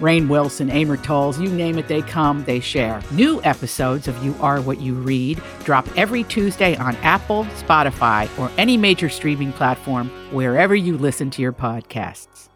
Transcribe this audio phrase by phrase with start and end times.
[0.00, 3.00] Rainn Wilson, Amor Towles, you name it, they come, they share.
[3.12, 8.50] New episodes of You Are What You Read drop every Tuesday on Apple, Spotify, or
[8.58, 12.48] any major streaming platform wherever you listen to your podcasts.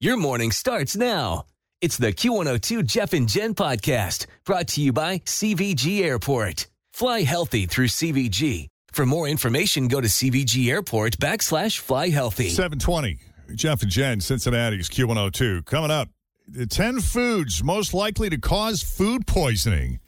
[0.00, 1.44] Your morning starts now.
[1.80, 6.66] It's the Q102 Jeff and Jen podcast brought to you by CVG Airport.
[6.92, 8.68] Fly healthy through CVG.
[8.92, 12.48] For more information, go to CVG Airport backslash fly healthy.
[12.48, 13.18] 720.
[13.54, 15.64] Jeff and Jen, Cincinnati's Q102.
[15.64, 16.08] Coming up,
[16.48, 20.00] the 10 foods most likely to cause food poisoning.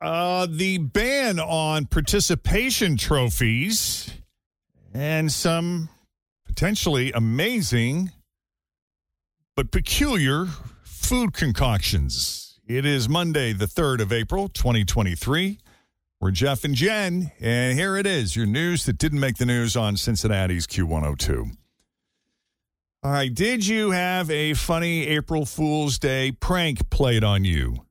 [0.00, 4.12] Uh, the ban on participation trophies
[4.92, 5.88] and some
[6.44, 8.12] potentially amazing
[9.54, 10.46] but peculiar
[10.84, 12.60] food concoctions.
[12.68, 15.58] It is Monday, the 3rd of April, 2023.
[16.18, 19.76] We're Jeff and Jen, and here it is your news that didn't make the news
[19.76, 21.50] on Cincinnati's Q102.
[23.02, 27.84] All right, did you have a funny April Fool's Day prank played on you?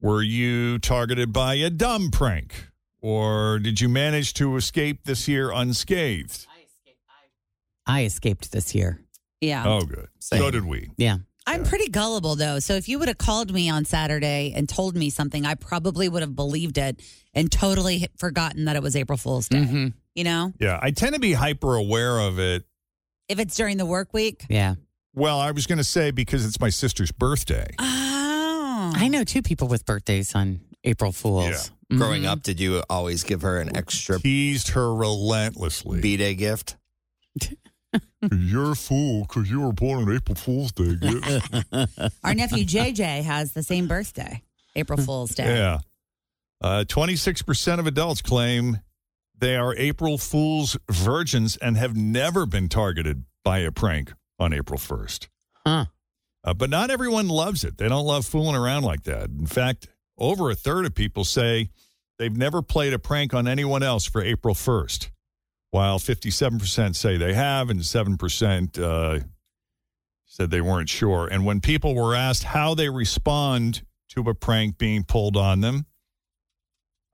[0.00, 2.66] Were you targeted by a dumb prank?
[3.00, 6.46] Or did you manage to escape this year unscathed?
[7.86, 9.00] I escaped this year.
[9.40, 9.64] Yeah.
[9.66, 10.08] Oh, good.
[10.18, 10.90] So did we.
[10.96, 11.18] Yeah.
[11.46, 12.58] I'm pretty gullible though.
[12.60, 16.08] So if you would have called me on Saturday and told me something, I probably
[16.08, 17.00] would have believed it
[17.34, 19.58] and totally forgotten that it was April Fool's Day.
[19.58, 19.86] Mm-hmm.
[20.14, 22.64] You know, Yeah, I tend to be hyper aware of it.
[23.28, 24.44] if it's during the work week.
[24.50, 24.74] Yeah.
[25.14, 27.66] Well, I was going to say because it's my sister's birthday.
[27.78, 31.70] Oh, I know two people with birthdays on April Fools.
[31.90, 31.96] Yeah.
[31.98, 32.26] Growing Mhm.
[32.28, 36.00] up, did you always give her an extra Teased her relentlessly.
[36.00, 36.76] B Day gift?
[38.30, 40.96] You're a fool because you were born on April Fool's Day.
[42.24, 44.42] Our nephew JJ has the same birthday,
[44.76, 45.56] April Fool's Day.
[45.56, 45.78] yeah.
[46.60, 48.78] Uh, 26% of adults claim
[49.36, 54.78] they are April Fool's virgins and have never been targeted by a prank on April
[54.78, 55.26] 1st.
[55.66, 55.86] Huh.
[56.44, 57.78] Uh, but not everyone loves it.
[57.78, 59.30] They don't love fooling around like that.
[59.30, 61.70] In fact, over a third of people say
[62.18, 65.10] they've never played a prank on anyone else for April 1st,
[65.72, 69.24] while 57% say they have and 7% uh,
[70.26, 71.26] said they weren't sure.
[71.26, 75.86] And when people were asked how they respond to a prank being pulled on them,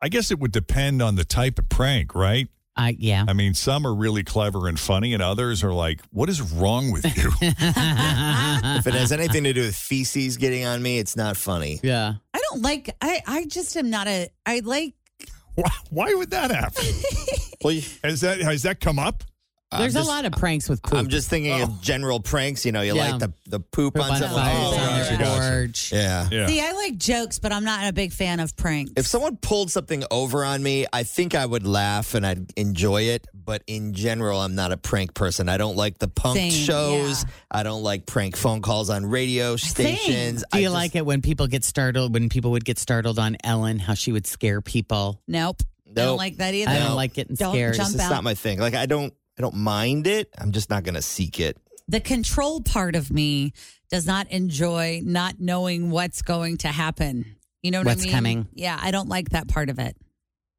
[0.03, 2.49] I guess it would depend on the type of prank, right?
[2.77, 3.25] I yeah.
[3.27, 6.93] I mean, some are really clever and funny, and others are like, what is wrong
[6.93, 7.33] with you?
[7.41, 11.81] If it has anything to do with feces getting on me, it's not funny.
[11.83, 12.15] yeah.
[12.35, 12.95] I don't like.
[13.01, 14.29] I I just am not a.
[14.47, 14.95] I like.
[15.57, 16.85] why, why would that happen?
[17.63, 19.25] Well, you- Has that has that come up?
[19.71, 20.95] There's just- a lot of pranks with poop.
[20.99, 21.65] I'm just thinking Oh.
[21.65, 22.65] of general pranks.
[22.65, 23.11] You know, you Yeah.
[23.11, 24.43] like the, the poop, Poop on on someone.
[24.43, 25.95] fires Oh, on gotcha, gotcha.
[25.95, 26.29] Yeah.
[26.33, 26.47] Yeah.
[26.47, 28.93] See, I like jokes, but I'm not a big fan of pranks.
[28.97, 33.03] If someone pulled something over on me, I think I would laugh and I'd enjoy
[33.03, 33.27] it.
[33.35, 35.51] But in general, I'm not a prank person.
[35.51, 37.25] I don't like the punk Same, shows.
[37.25, 37.31] yeah.
[37.51, 40.41] I don't like prank phone calls on radio stations.
[40.41, 42.15] Do I you just- like it when people get startled?
[42.15, 45.21] When people would get startled on Ellen, how she would scare people?
[45.29, 46.07] nope, I Nope.
[46.07, 46.71] don't like that either.
[46.71, 47.75] I don't like getting Don't scared.
[47.75, 48.11] jump It's just out.
[48.11, 48.59] not my thing.
[48.59, 50.29] Like I don't, I don't mind it.
[50.39, 51.57] I'm just not going to seek it.
[51.89, 53.53] the control part of me
[53.91, 57.37] does not enjoy not knowing what's going to happen.
[57.63, 58.13] You know what What's I mean?
[58.13, 58.49] coming.
[58.53, 59.97] Yeah, I don't like that part of it.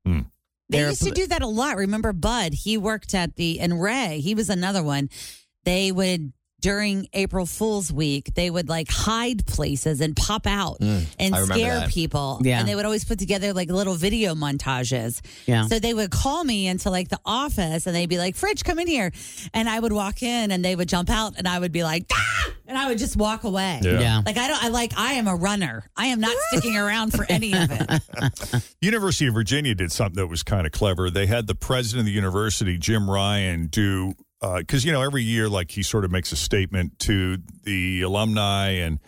[0.05, 0.21] Hmm.
[0.69, 1.77] They There- used to do that a lot.
[1.77, 2.53] Remember Bud?
[2.53, 5.09] He worked at the and Ray, he was another one.
[5.65, 11.05] They would during April Fool's week, they would like hide places and pop out Mm,
[11.19, 11.89] and scare that.
[11.89, 12.41] people.
[12.43, 12.59] Yeah.
[12.59, 15.21] And they would always put together like little video montages.
[15.45, 15.67] Yeah.
[15.67, 18.79] So they would call me into like the office and they'd be like, Fridge, come
[18.79, 19.11] in here.
[19.53, 22.05] And I would walk in and they would jump out and I would be like,
[22.11, 22.49] ah!
[22.67, 23.79] and I would just walk away.
[23.83, 23.99] Yeah.
[23.99, 24.21] yeah.
[24.25, 25.83] Like I don't I like I am a runner.
[25.97, 28.63] I am not sticking around for any of it.
[28.81, 31.09] University of Virginia did something that was kind of clever.
[31.09, 35.23] They had the president of the university, Jim Ryan, do Uh, because you know every
[35.23, 38.99] year, like he sort of makes a statement to the alumni, and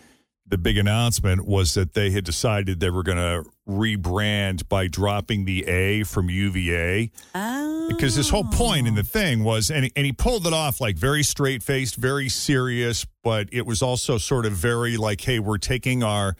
[0.45, 5.45] the big announcement was that they had decided they were going to rebrand by dropping
[5.45, 7.09] the A from UVA.
[7.33, 7.87] Oh.
[7.87, 9.05] Because his whole point in the oh.
[9.05, 13.47] thing was, and and he pulled it off like very straight faced, very serious, but
[13.53, 16.35] it was also sort of very like, hey, we're taking our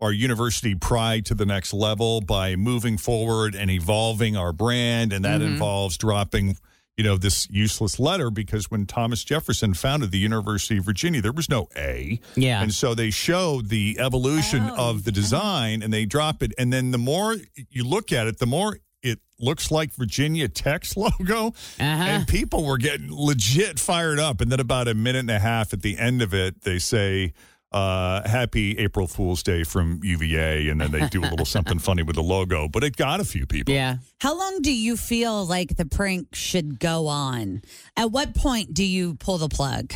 [0.00, 5.24] our university pride to the next level by moving forward and evolving our brand, and
[5.24, 5.52] that mm-hmm.
[5.54, 6.56] involves dropping.
[6.96, 11.30] You know, this useless letter because when Thomas Jefferson founded the University of Virginia, there
[11.32, 12.18] was no A.
[12.36, 12.62] Yeah.
[12.62, 16.54] And so they showed the evolution Oh, of the design and they drop it.
[16.56, 17.36] And then the more
[17.70, 21.48] you look at it, the more it looks like Virginia Tech's logo.
[21.48, 21.82] Uh-huh.
[21.82, 24.40] And people were getting legit fired up.
[24.40, 27.34] And then about a minute and a half at the end of it, they say,
[27.72, 30.68] uh, happy April Fool's Day from UVA.
[30.68, 32.68] And then they do a little something funny with the logo.
[32.68, 33.74] But it got a few people.
[33.74, 33.96] Yeah.
[34.20, 37.62] How long do you feel like the prank should go on?
[37.96, 39.92] At what point do you pull the plug?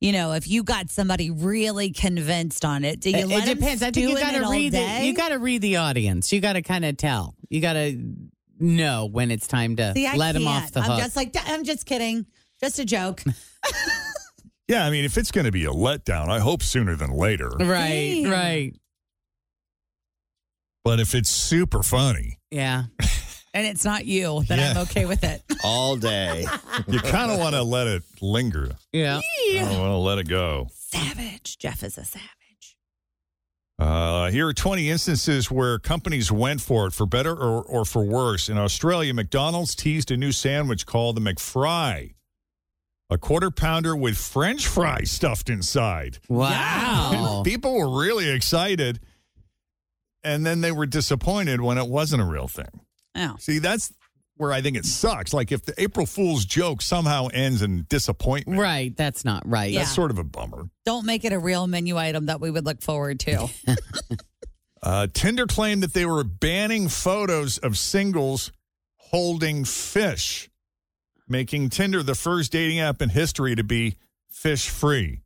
[0.00, 3.50] You know, if you got somebody really convinced on it, do you It, let it
[3.52, 3.82] 'em depends.
[3.84, 6.32] I think you got to read the you got to read the audience.
[6.32, 7.36] You got to kind of tell.
[7.48, 7.96] You got to
[8.58, 10.64] know when it's time to See, let them can't.
[10.64, 10.98] off the I'm hook.
[10.98, 12.26] just like, I'm just kidding.
[12.60, 13.22] Just a joke.
[14.72, 14.86] Yeah.
[14.86, 17.48] I mean, if it's going to be a letdown, I hope sooner than later.
[17.58, 18.30] right, Damn.
[18.30, 18.72] right.
[20.84, 22.84] But if it's super funny, Yeah.
[23.54, 24.70] and it's not you, then Yeah.
[24.72, 25.42] I'm okay with it.
[25.64, 26.44] all day.
[26.88, 28.72] you kind of want to let it linger.
[28.92, 29.18] Yeah.
[29.20, 30.68] I don't want to let it go.
[30.74, 31.58] Savage.
[31.58, 32.28] Jeff is a savage.
[33.78, 38.04] Uh, here are 20 instances where companies went for it, for better or, or for
[38.04, 38.48] worse.
[38.48, 42.14] In Australia, McDonald's teased a new sandwich called the McFry,
[43.10, 46.18] a quarter pounder with French fries stuffed inside.
[46.28, 47.42] Wow.
[47.44, 49.00] People were really excited,
[50.24, 52.80] and then they were disappointed when it wasn't a real thing.
[53.14, 53.36] Oh.
[53.38, 53.92] See, that's
[54.36, 55.34] where I think it sucks.
[55.34, 58.96] Like if the April Fool's joke somehow ends in disappointment, Right.
[58.96, 59.74] That's not right.
[59.74, 59.94] that's Yeah.
[59.94, 60.64] sort of a bummer.
[60.86, 63.48] Don't make it a real menu item that we would look forward to.
[64.84, 68.50] Uh, Tinder claimed that they were banning photos of singles
[68.96, 70.50] holding fish,
[71.28, 73.96] making Tinder the first dating app in history to be
[74.30, 75.22] fish free.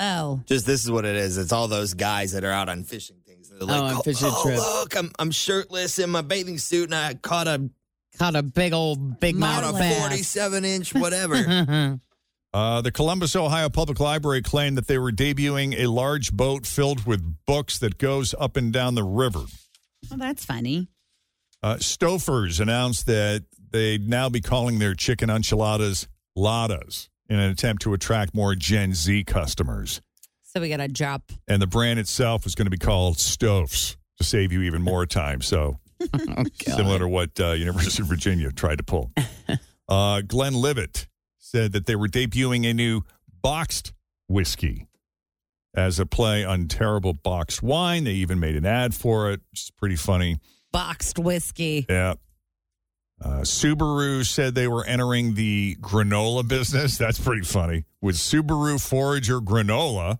[0.00, 0.40] oh.
[0.46, 1.38] Just this is what it is.
[1.38, 3.48] It's all those guys that are out on fishing things.
[3.50, 6.84] They're like, on oh, fishing oh, trip." look, I'm I'm shirtless in my bathing suit
[6.84, 7.70] and I caught a
[8.18, 12.00] Caught a big old big caught mouth a 47 inch whatever.
[12.54, 17.06] Uh, the Columbus, Ohio Public Library claimed that they were debuting a large boat filled
[17.06, 19.44] with books that goes up and down the river.
[20.10, 20.88] Well, that's funny.
[21.62, 27.82] Uh, Stouffer's announced that they'd now be calling their chicken enchiladas ladas in an attempt
[27.82, 30.00] to attract more Gen Z customers.
[30.42, 31.32] So we got to drop.
[31.48, 35.06] and the brand itself is going to be called Stofes to save you even more
[35.06, 35.40] time.
[35.40, 35.78] So
[36.28, 39.12] Oh, similar to what uh, University of Virginia tried to pull.
[39.88, 41.06] Uh, Glenlivet
[41.38, 43.02] said that they were debuting a new
[43.42, 43.92] boxed
[44.26, 44.86] whiskey
[45.76, 48.04] as a play on terrible boxed wine.
[48.04, 50.38] They even made an ad for it, which is pretty funny.
[50.70, 51.84] Boxed whiskey.
[51.90, 52.14] Yeah.
[53.22, 56.98] Uh, Subaru said they were entering the granola business.
[56.98, 57.84] That's pretty funny.
[58.00, 60.18] With Subaru Forager granola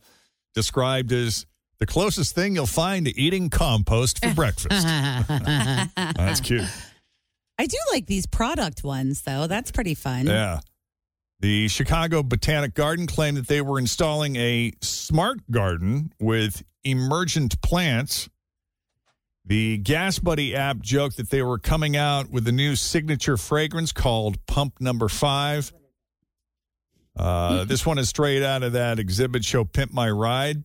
[0.55, 1.47] described as
[1.79, 4.87] the closest thing you'll find to eating compost for breakfast.
[5.97, 6.63] That's cute.
[7.59, 9.49] I do like these product ones, though.
[9.49, 10.27] That's pretty fun.
[10.27, 10.61] Yeah.
[11.41, 18.29] The Chicago Botanic Garden claimed that they were installing a smart garden with emergent plants.
[19.45, 23.93] The Gas Buddy app joked that they were coming out with a new signature fragrance
[23.93, 25.73] called Pump Number Five.
[27.17, 30.63] Uh, this one is straight out of that Xzibit show, Pimp My Ride.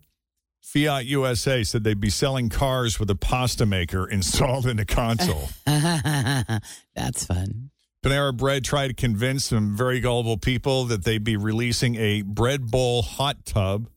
[0.61, 5.49] Fiat USA said they'd be selling cars with a pasta maker installed in the console.
[5.65, 7.71] That's fun.
[8.03, 12.69] Panera Bread tried to convince some very gullible people that they'd be releasing a bread
[12.69, 13.89] bowl hot tub.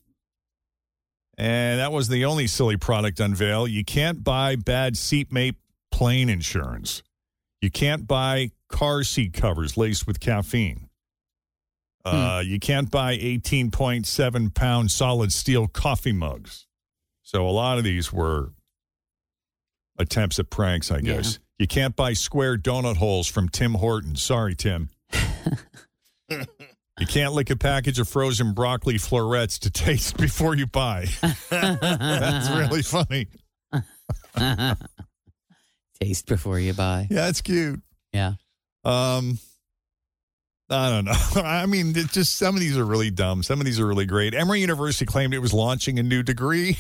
[1.41, 3.67] And that was the only silly product unveil.
[3.67, 5.55] You can't buy bad seatmate
[5.91, 7.03] plane insurance.
[7.63, 10.91] You can't buy car seat covers laced with caffeine.
[12.05, 16.67] Uh, You can't buy 18.7 pound solid steel coffee mugs.
[17.23, 18.53] So a lot of these were
[19.99, 21.17] attempts at pranks, I Yeah.
[21.17, 21.39] guess.
[21.59, 24.23] You can't buy square donut holes from Tim Hortons.
[24.23, 24.91] Sorry, Tim.
[27.01, 31.07] you can't lick a package of frozen broccoli florets to taste before you buy.
[31.51, 33.27] That's really funny.
[36.01, 37.07] Taste before you buy.
[37.11, 37.81] Yeah, it's cute.
[38.13, 38.35] Yeah.
[38.85, 39.39] Um,
[40.71, 41.13] I don't know.
[41.43, 43.43] I mean, it just some of these are really dumb.
[43.43, 44.35] Some of these are really great.
[44.35, 46.79] Emory University claimed it was launching a new degree,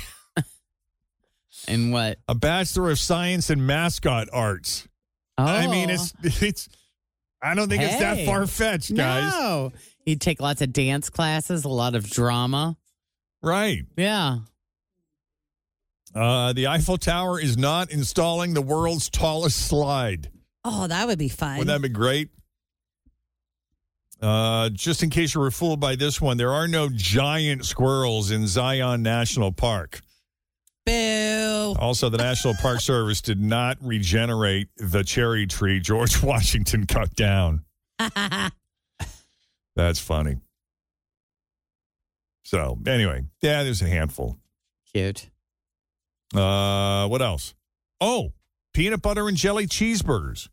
[1.68, 2.18] And what?
[2.28, 4.88] a Bachelor of Science in Mascot Arts.
[5.36, 5.44] Oh.
[5.44, 6.68] I mean, it's it's.
[7.42, 9.32] I don't think it's that far fetched, guys.
[9.32, 9.72] No.
[10.10, 12.76] He'd take lots of dance classes, a lot of drama.
[13.44, 13.84] Right.
[13.96, 14.38] Yeah.
[16.12, 20.28] Uh, the Eiffel Tower is not installing the world's tallest slide.
[20.64, 21.58] Oh, that would be fun.
[21.58, 22.28] Wouldn't that be great?
[24.20, 28.32] Uh, just in case you were fooled by this one, there are no giant squirrels
[28.32, 30.00] in Zion National Park.
[30.86, 31.76] Boo.
[31.78, 37.64] Also, the National Park Service did not regenerate the cherry tree George Washington cut down.
[39.76, 40.36] That's funny.
[42.44, 44.36] So, anyway, yeah, there's a handful.
[44.92, 45.30] Cute.
[46.34, 47.54] Uh, what else?
[48.00, 48.32] Oh,
[48.74, 50.48] peanut butter and jelly cheeseburgers.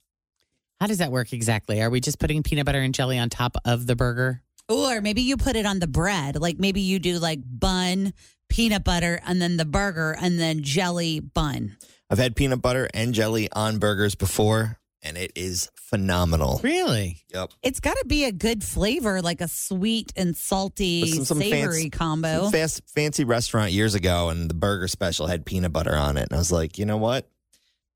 [0.79, 1.81] How does that work exactly?
[1.81, 4.43] Are we just putting peanut butter and jelly on top of the burger?
[4.69, 6.39] Or maybe you put it on the bread.
[6.39, 8.13] Like maybe you do like bun,
[8.50, 11.77] peanut butter, and then the burger, and then jelly bun.
[12.09, 16.59] I've had peanut butter and jelly on burgers before, and it is phenomenal.
[16.63, 17.17] Really?
[17.33, 17.51] Yep.
[17.63, 21.59] It's got to be a good flavor, like a sweet and salty, Listen, some savory
[21.83, 22.43] fancy- combo.
[22.43, 26.23] Some fast, fancy restaurant years ago, and the burger special had peanut butter on it.
[26.29, 27.29] And I was like, you know what?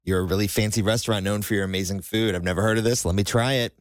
[0.04, 2.34] You're a really fancy restaurant known for your amazing food.
[2.36, 3.06] I've never heard of this.
[3.06, 3.78] Let me try it.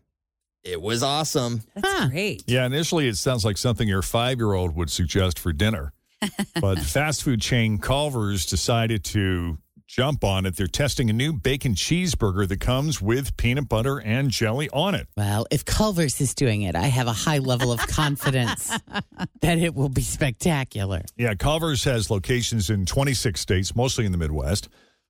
[0.62, 1.62] It was awesome.
[1.74, 2.08] That's Huh.
[2.08, 2.42] great.
[2.46, 5.92] Yeah, initially it sounds like something your five year old would suggest for dinner.
[6.60, 9.56] but fast food chain Culver's decided to
[9.90, 10.56] jump on it.
[10.56, 15.08] They're testing a new bacon cheeseburger that comes with peanut butter and jelly on it.
[15.16, 18.68] Well, if Culver's is doing it, I have a high level of confidence
[19.40, 21.02] that it will be spectacular.
[21.16, 24.68] Yeah, Culver's has locations in 26 states, mostly in the Midwest.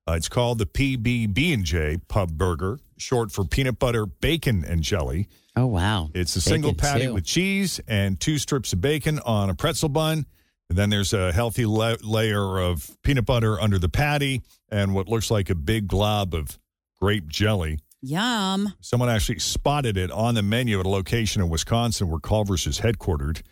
[0.08, 5.28] Uh, it's called the PB&J Pub Burger, short for peanut butter, bacon, and jelly.
[5.56, 6.08] Oh, wow.
[6.14, 7.14] It's a single patty too.
[7.14, 10.24] with cheese and two strips of bacon on a pretzel bun.
[10.70, 15.08] And then there's a healthy la- layer of peanut butter under the patty and what
[15.08, 16.58] looks like a big glob of
[17.00, 17.80] grape jelly.
[18.02, 18.72] Yum.
[18.80, 22.80] Someone actually spotted it on the menu at a location in Wisconsin where Culver's is
[22.80, 23.42] headquartered.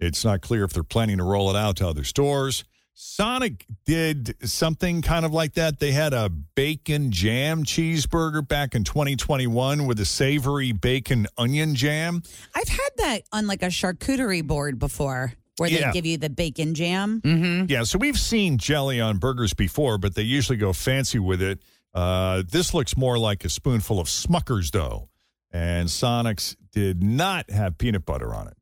[0.00, 2.64] It's not clear if they're planning to roll it out to other stores.
[2.94, 5.78] Sonic did something kind of like that.
[5.78, 12.24] They had a bacon jam cheeseburger back in 2021 with a savory bacon onion jam.
[12.54, 15.86] I've had that on like a charcuterie board before where Yeah.
[15.88, 17.20] they give you the bacon jam.
[17.22, 17.66] Mm-hmm.
[17.68, 21.60] Yeah, so we've seen jelly on burgers before, but they usually go fancy with it.
[21.94, 25.08] Uh, this looks more like a spoonful of Smuckers, though.
[25.50, 28.56] And Sonic's did not have peanut butter on it.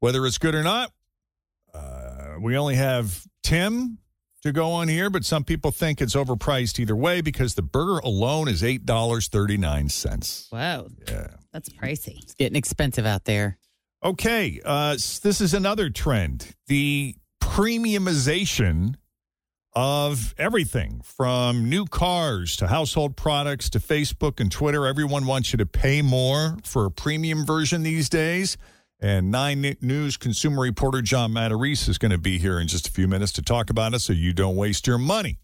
[0.00, 0.90] Whether it's good or not,
[1.72, 3.98] uh, we only have Tim
[4.42, 7.98] to go on here, but some people think it's overpriced either way because the burger
[7.98, 10.48] alone is $8.39.
[10.52, 11.28] Wow, Yeah.
[11.52, 12.22] that's pricey.
[12.22, 13.58] It's getting expensive out there.
[14.06, 18.94] Okay, uh, this is another trend the premiumization
[19.74, 24.86] of everything from new cars to household products to Facebook and Twitter.
[24.86, 28.56] Everyone wants you to pay more for a premium version these days.
[29.00, 32.92] And Nine News consumer reporter John Matarese is going to be here in just a
[32.92, 35.40] few minutes to talk about it so you don't waste your money.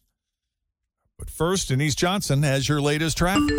[1.18, 3.58] But first, Denise Johnson has your latest traffic.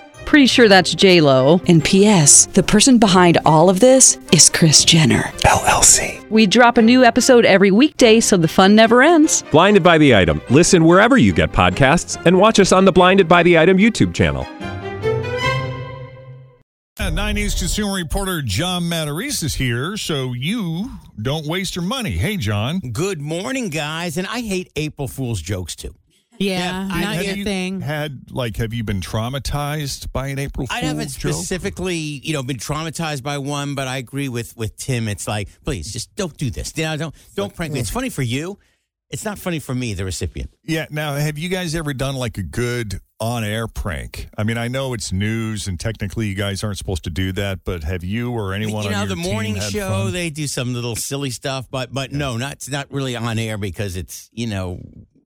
[0.31, 1.59] Pretty sure that's J Lo.
[1.67, 2.45] And P.S.
[2.45, 5.23] The person behind all of this is Kris Jenner.
[5.43, 6.25] LLC.
[6.29, 9.43] We drop a new episode every weekday, so the fun never ends.
[9.51, 10.41] Blinded by the item.
[10.49, 14.13] Listen wherever you get podcasts, and watch us on the Blinded by the Item YouTube
[14.13, 14.47] channel.
[16.97, 22.11] Uh, Nine News consumer reporter John Matarese is here, so you don't waste your money.
[22.11, 22.79] Hey, John.
[22.79, 24.15] Good morning, guys.
[24.15, 25.93] And I hate April Fool's jokes too.
[26.41, 27.81] Yeah, I- not your you thing.
[27.81, 31.33] Had like, have you been traumatized by an April Fool's I haven't joke?
[31.33, 35.07] specifically, you know, been traumatized by one, but I agree with with Tim.
[35.07, 36.73] It's like, please, just don't do this.
[36.75, 37.79] You know, don't don't prank me.
[37.79, 38.59] It's funny for you.
[39.09, 40.51] It's not funny for me, the recipient.
[40.63, 40.85] Yeah.
[40.89, 44.29] Now, have you guys ever done like a good on-air prank?
[44.37, 47.65] I mean, I know it's news, and technically, you guys aren't supposed to do that.
[47.65, 50.13] But have you or anyone you on know, your the morning show, fun?
[50.13, 53.97] they do some little silly stuff, but but no, not not really on air because
[53.97, 54.79] it's you know.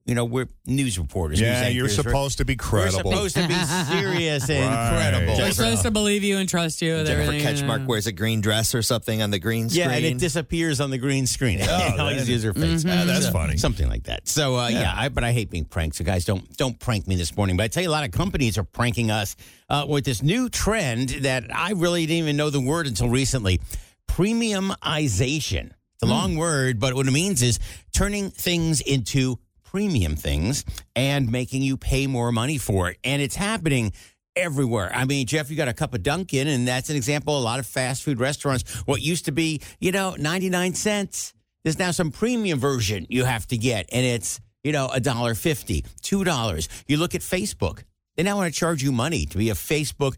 [0.08, 1.42] You know, we're news reporters.
[1.42, 1.98] Yeah, news you're anchors.
[1.98, 3.10] We're- supposed to be credible.
[3.10, 4.90] We're supposed to be serious and Right.
[5.12, 5.36] credible.
[5.36, 7.56] We're supposed to believe you and trust you with Jennifer everything.
[7.68, 9.90] Ketchmark wears a green dress or something on the green screen.
[9.90, 11.60] Yeah, and it disappears on the green screen.
[11.68, 12.86] Oh, All you that- see is her face.
[12.88, 13.58] Ah, that's So- funny.
[13.58, 14.28] Something like that.
[14.28, 15.96] So uh, yeah, I, but I hate being pranked.
[15.96, 17.58] So guys, don't don't prank me this morning.
[17.58, 19.36] But I tell you, a lot of companies are pranking us
[19.72, 23.60] uh, with this new trend that I really didn't even know the word until recently:
[24.08, 25.72] premiumization.
[25.96, 27.58] It's a long word, but what it means is
[27.94, 29.40] turning things into
[29.75, 30.63] premium things
[30.96, 32.98] and making you pay more money for it.
[33.03, 33.91] And it's happening
[34.34, 34.89] everywhere.
[34.96, 37.38] I mean, Jeff, you got a cup of Dunkin', and that's an example.
[37.38, 41.34] A lot of fast food restaurants, what used to be, you know, 99 cents,
[41.65, 45.36] there's now some premium version you have to get, and it's, you know, a dollar
[45.36, 46.70] fifty, two dollars.
[46.88, 47.84] You look at Facebook,
[48.15, 50.15] they now want to charge you money to be a Facebook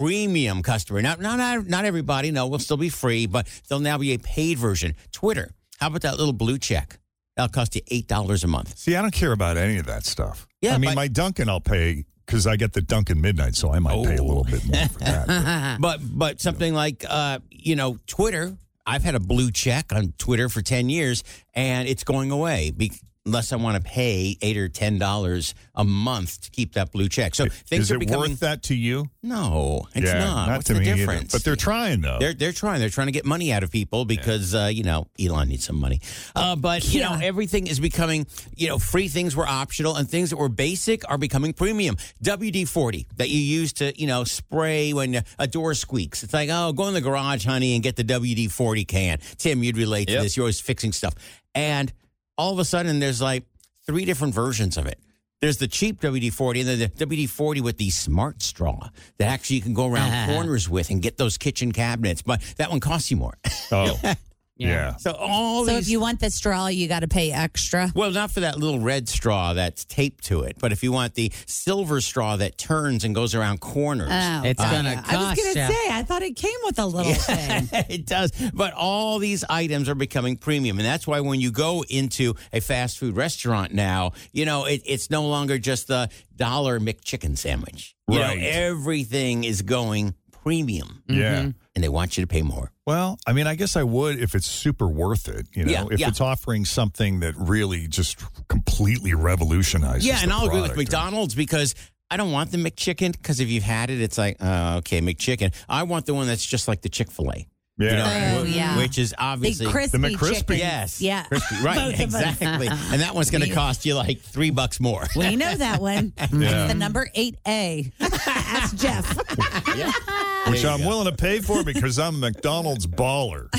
[0.00, 1.00] premium customer.
[1.00, 4.58] Not, not, not everybody, no, will still be free, but there'll now be a paid
[4.58, 4.96] version.
[5.12, 6.98] Twitter, how about that little blue check?
[7.36, 8.78] That'll cost you $8 a month.
[8.78, 10.46] See, I don't care about any of that stuff.
[10.62, 13.72] Yeah, I mean, but- my Dunkin' I'll pay because I get the Dunkin' Midnight, so
[13.72, 15.78] I might pay a little bit more for that.
[15.80, 18.56] but but something like uh, you know Twitter.
[18.88, 21.24] I've had a blue check on Twitter for ten years,
[21.54, 22.92] and it's going away be-
[23.26, 27.08] unless I want to pay eight or ten dollars a month to keep that blue
[27.08, 27.34] check.
[27.34, 28.30] So things Is are it becoming.
[28.30, 29.06] worth that to you?
[29.22, 30.46] No, it's Yeah, not.
[30.46, 30.96] not What's to the me either.
[30.96, 31.32] difference?
[31.32, 32.18] But they're trying, though.
[32.18, 32.80] They're they're trying.
[32.80, 35.78] They're trying to get money out of people because uh, you know Elon needs some
[35.80, 36.00] money.
[36.34, 40.30] Uh, but you know everything is becoming you know free things were optional and things
[40.30, 41.96] that were basic are becoming premium.
[42.22, 46.22] WD forty that you use to you know spray when a door squeaks.
[46.22, 49.18] It's like oh go in the garage, honey, and get the WD forty can.
[49.36, 50.22] Tim, you'd relate to Yep.
[50.22, 50.36] this.
[50.36, 51.14] You're always fixing stuff,
[51.54, 51.92] and
[52.38, 53.44] all of a sudden there's like
[53.86, 54.98] three different versions of it.
[55.40, 58.88] There's the cheap WD 40 and then the WD 40 with the smart straw
[59.18, 60.32] that actually you can go around ah.
[60.32, 62.22] corners with and get those kitchen cabinets.
[62.22, 63.34] But that one costs you more.
[63.70, 64.00] Oh,
[64.56, 64.96] yeah.
[64.96, 65.68] So all these.
[65.68, 65.86] So these.
[65.86, 67.90] if you want the straw, you got to pay extra.
[67.94, 71.14] well, not for that little red straw that's taped to it, but if you want
[71.14, 74.70] the silver straw that turns and goes around corners, Oh, uh, It's God.
[74.72, 75.68] gonna Cost I was going to ya.
[75.68, 77.68] say, I thought it came with a little thing.
[77.88, 78.32] it does.
[78.54, 80.78] But all these items are becoming premium.
[80.78, 84.82] And that's why when you go into a fast food restaurant now, you know, it,
[84.86, 87.94] it's no longer just the dollar McChicken sandwich.
[88.08, 88.38] You Right.
[88.38, 90.14] know, everything is going
[90.46, 91.02] premium.
[91.08, 91.50] Yeah.
[91.74, 92.70] And they want you to pay more.
[92.86, 95.48] Well, I mean, I guess I would if it's super worth it.
[95.54, 96.08] You know, Yeah, if yeah.
[96.08, 100.06] it's offering something that really just completely revolutionizes.
[100.06, 100.78] Yeah, and the I'll agree with product.
[100.92, 101.74] McDonald's because
[102.12, 105.52] I don't want the McChicken because if you've had it, it's like, uh, okay, McChicken.
[105.68, 107.46] I want the one that's just like the Chick fil A.
[107.78, 108.36] Yeah.
[108.38, 108.78] Oh, yeah.
[108.78, 110.34] Which is obviously The crispy McCrispy.
[110.38, 110.58] chickens.
[110.58, 111.00] Yes.
[111.02, 111.24] Yeah.
[111.24, 111.56] Crispy.
[111.62, 111.76] Right.
[111.76, 112.22] Both of us.
[112.40, 112.68] exactly.
[112.68, 115.04] and that one's going to cost you like three bucks more.
[115.14, 116.12] We know that one.
[116.32, 116.64] Yeah.
[116.64, 117.92] It's the number 8A.
[118.00, 119.16] Ask Jeff.
[120.48, 123.48] Which I'm willing to pay for because I'm a McDonald's baller.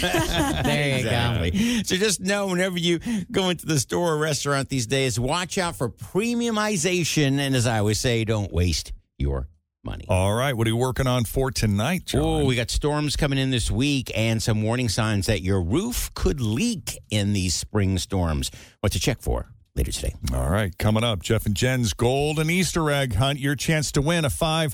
[0.63, 1.09] There you go.
[1.09, 1.83] Exactly.
[1.83, 2.99] So just know whenever you
[3.31, 7.39] go into the store or restaurant these days, watch out for premiumization.
[7.39, 9.47] And as I always say, don't waste your
[9.87, 10.05] money.
[10.07, 10.53] All right.
[10.55, 12.21] What are you working on for tonight, John?
[12.21, 16.13] Oh, we got storms coming in this week and some warning signs that your roof
[16.13, 18.51] could leak in these spring storms.
[18.81, 20.13] What to check for later today.
[20.33, 23.39] All right, coming up, Jeff and Jen's Golden Easter Egg Hunt.
[23.39, 24.69] Your chance to win a $500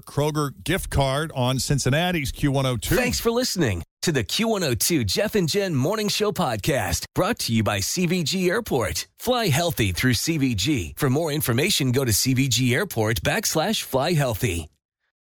[0.00, 2.96] Kroger gift card on Cincinnati's Q102.
[2.96, 7.62] Thanks for listening to the Q102 Jeff and Jen Morning Show podcast brought to you
[7.62, 9.06] by CVG Airport.
[9.18, 10.98] Fly healthy through CVG.
[10.98, 14.68] For more information, go to CVG Airport backslash fly healthy.